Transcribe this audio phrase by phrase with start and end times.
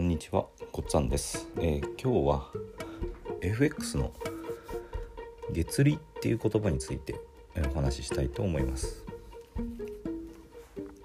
[0.00, 2.50] こんにちは、こっつぁんです、えー今日は
[3.42, 4.14] FX の
[5.52, 7.20] 月利っていう言葉について
[7.70, 9.04] お話ししたいと思います。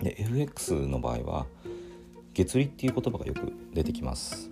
[0.02, 1.46] で FX の場合は
[2.34, 4.50] 月利っていう言葉がよく出てきます。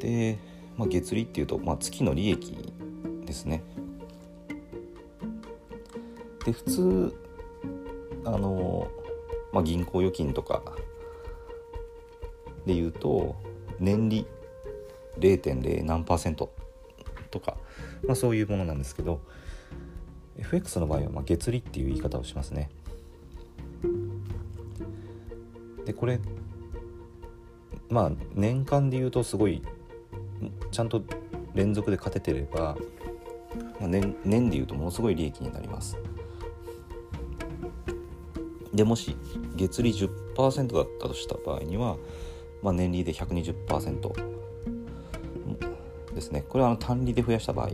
[0.00, 0.40] で、
[0.76, 2.52] まあ、月利っていうと、まあ、月の利益
[3.24, 3.62] ですね。
[6.44, 7.16] で普通
[8.24, 8.88] あの、
[9.52, 10.74] まあ、銀行預金とか
[12.68, 13.34] で言うと
[13.80, 14.26] 年利
[15.18, 16.52] 0.0何パーセント
[17.30, 17.56] とか、
[18.06, 19.20] まあ、そういうものなんですけど
[20.36, 22.70] FX の場合はまあ月利っていう言い方をしますね。
[25.86, 26.20] でこれ
[27.88, 29.62] まあ年間で言うとすごい
[30.70, 31.02] ちゃんと
[31.54, 32.76] 連続で勝ててれば、
[33.80, 35.96] まあ、年年で言うとものすごい利益になります。
[38.74, 39.16] でもし
[39.56, 41.96] 月利10%だったとした場合には、
[42.62, 44.38] まあ、年利で120%
[46.14, 46.44] ですね。
[46.48, 47.70] これはあの単利で増やした場合。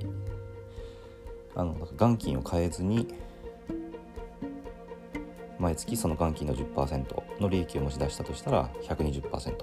[1.57, 3.07] あの元金を変えずに
[5.59, 9.55] 毎月その元金の10%の利益を持ち出したとしたら120%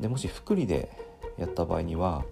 [0.00, 0.90] でもし複利で
[1.36, 2.24] やった場合には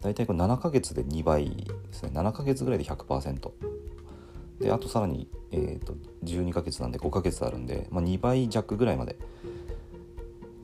[0.00, 2.10] 大体これ7ヶ月で2倍ですね。
[2.12, 3.50] 7ヶ月ぐらいで100%
[4.58, 9.16] であとさらに、えー、と12ヶ月なんで5ヶ月あるんで、まあ、2倍弱ぐらいまで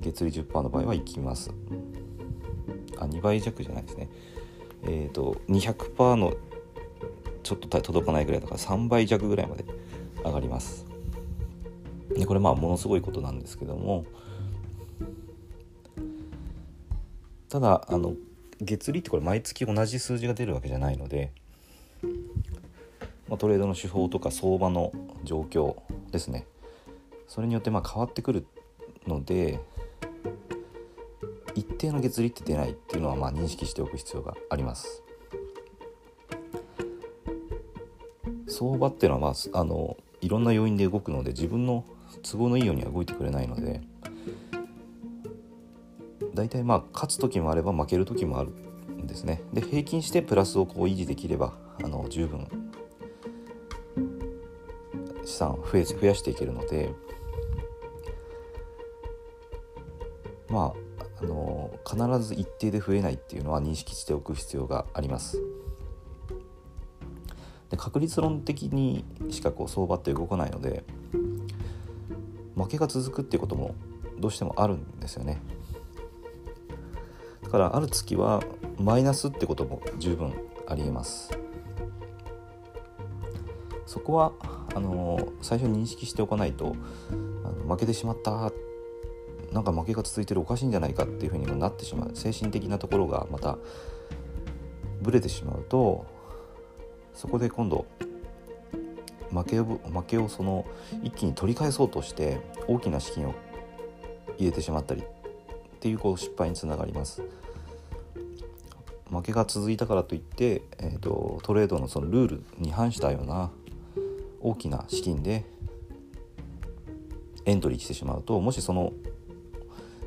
[0.00, 1.50] 月利10%の場合はいきます。
[2.98, 4.08] あ2倍弱じゃないですね。
[4.84, 6.34] えっ、と200%の
[7.42, 9.64] ちょっと届かないぐらいだから3倍弱ぐらいまで
[10.24, 10.86] 上がります。
[12.10, 14.04] でこれまあものすごいことなんですけども。
[17.48, 18.14] ただあの
[18.60, 21.32] 月利ってこれ毎月同じ数字が出るわけじゃないので。
[23.28, 24.91] まあ、トレードの手法とか相場の
[25.22, 25.76] 状況
[26.10, 26.46] ですね。
[27.26, 28.46] それによってまあ変わってくる
[29.06, 29.60] ので。
[31.58, 35.02] 一定の月利って出ないっていうのはまあ認識しておく必要があります。
[38.46, 41.84] 相場っていうのはまああのいろんな要因で動くので自分の
[42.22, 43.80] 都合のいいようには動いてくれないので
[46.34, 49.42] 大体まあ勝つ時もあれば負ける時もあるんですね。
[49.52, 52.48] で平均してプラスをこう維持できればあの十分
[55.24, 56.92] 資産を増え増やしていけるので
[60.48, 60.88] まあ
[61.20, 61.96] あの必
[62.26, 65.42] ず一定で増えないっていうのは認識しておく必要があります。
[67.70, 70.84] で確率論的にしかこう相場って動かないので
[72.54, 73.74] 負けが続くっていうことも
[74.18, 75.40] どうしてもあるんですよね。
[77.42, 78.42] だからある月は
[78.78, 80.32] マイナスってことも十分
[80.66, 81.30] ありえます。
[83.86, 84.32] そこは
[84.74, 86.76] あの最初認識しておかないと
[87.44, 88.67] あの負けてしまったって
[89.53, 93.59] なんか負けが続いてるおかしいんじゃないかっていうふうにもなってしまう精神的なところがまた
[95.00, 96.06] ブレてしまうと
[97.14, 97.86] そこで今度
[99.31, 100.66] 負けを負けをその
[101.03, 103.34] 一気に取り返そうとして大きな資金を
[104.36, 105.04] 入れてしまったりっ
[105.80, 107.22] ていうこう失敗につながります。
[109.10, 113.50] 負けが続いたからといって、えーと、トレードのそのルールに反したような
[114.41, 115.47] 大きな資金で
[117.47, 118.92] エントリーしてしまうともしその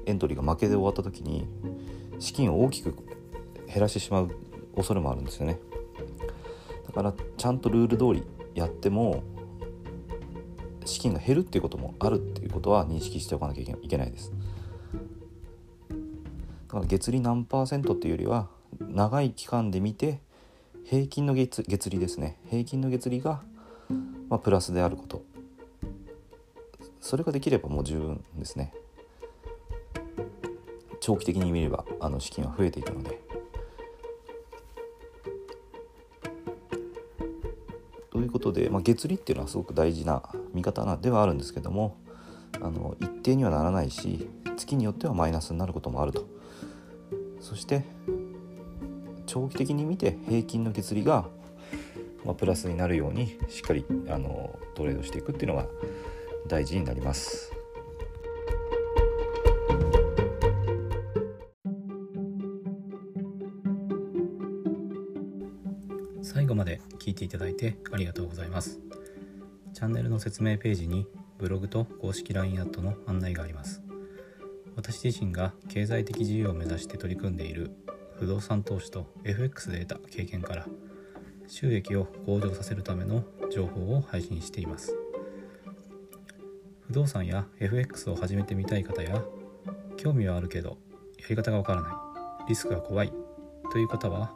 [0.05, 1.47] エントリーが負けで終わった時に
[2.19, 2.95] 資金を大きく
[3.67, 4.31] 減らしてしまう
[4.75, 5.59] 恐れもあるんですよね。
[6.87, 8.23] だからちゃんとルール通り
[8.53, 9.23] やっても
[10.85, 14.31] 資金が減るっていうこともあるっていうことは認識しておかなきゃいけないです。
[15.89, 15.95] だ
[16.67, 18.47] から月利何パーセントっていうよりは
[18.79, 20.19] 長い期間で見て
[20.85, 22.39] 平均の月月利ですね。
[22.49, 23.41] 平均の月利が
[24.31, 25.25] まあ、プラスであること。
[27.01, 28.73] それができればもう十分ですね。
[31.01, 33.19] 長期的に見ればあの資金は増えていくので
[38.09, 40.23] ということで、まあ、月利っていうのはすごく大事な
[40.53, 41.97] 見方なではあるんですけども
[42.61, 46.25] あの一定にはならないし月によってはマイナスになることもあると
[47.41, 47.83] そして
[49.25, 51.25] 長期的に見て平均の月利が
[52.25, 55.65] まあ、プラスになるようにしっかりあのトレードしていくっていうのが
[56.47, 57.60] 大事になります。
[66.21, 68.79] 最後まで聞いていただいてありがとうございます。
[69.73, 71.07] チャンネルの説明ページに
[71.37, 73.81] ブログと公式 LINE アットの案内があります。
[74.75, 77.71] 私自身が経済的自由を目指して取り組んでいる
[78.19, 80.67] 不動産投資と FX で得た経験から
[81.47, 84.95] 収益を向上させるための情報を配信しています。
[86.87, 89.23] 不動産や FX を始めてみたい方や
[89.97, 90.77] 興味はあるけど
[91.17, 93.13] やり方がわからないリスクが怖い
[93.71, 94.35] という方は